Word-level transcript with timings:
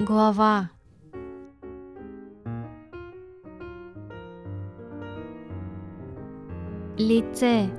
глава. 0.00 0.68
Лице. 6.98 7.70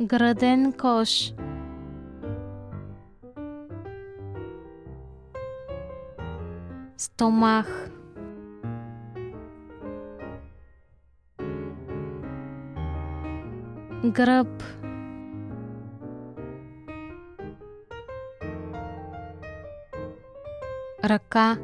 Граден 0.00 0.72
кош. 0.72 1.32
Стомах. 6.96 7.90
Гръб 14.04 14.83
Raka. 21.04 21.56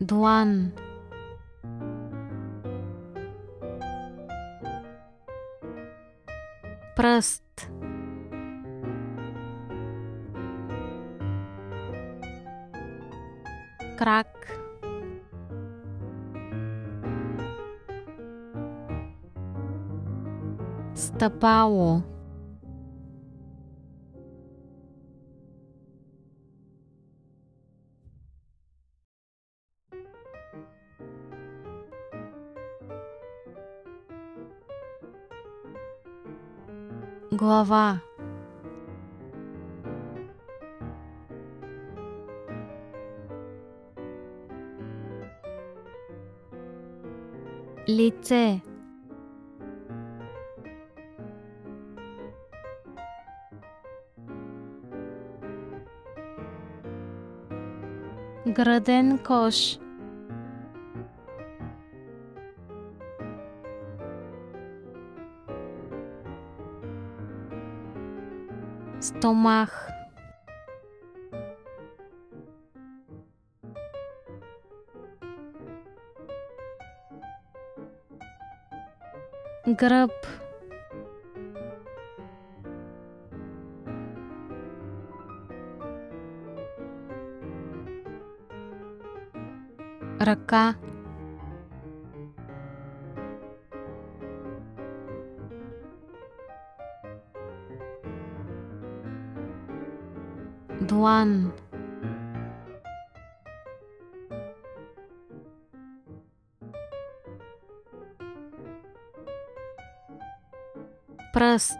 Dwan 0.00 0.70
Prst 6.96 7.70
Krak. 13.98 14.58
Stepało 20.94 22.17
глава. 37.30 38.00
Лице. 47.88 48.60
Граден 58.46 59.18
кош 59.18 59.78
стомах. 69.00 69.88
граб, 79.74 80.12
Рака. 90.18 90.74
One. 100.80 101.52
Prst. 111.32 111.76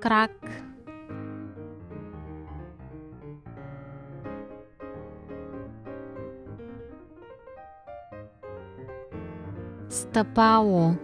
Krak. 0.00 0.67
stapało 9.88 10.94